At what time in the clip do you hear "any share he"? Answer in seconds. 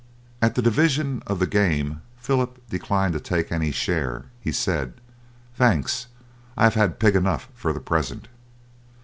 3.51-4.51